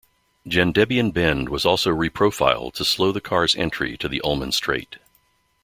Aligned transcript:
Gendebien 0.47 1.13
Bend 1.13 1.47
was 1.47 1.63
also 1.63 1.91
re-profiled 1.91 2.73
to 2.73 2.83
slow 2.83 3.11
the 3.11 3.21
cars' 3.21 3.55
entry 3.55 3.95
to 3.97 4.07
the 4.09 4.19
Ullman 4.23 4.51
straight. 4.51 4.95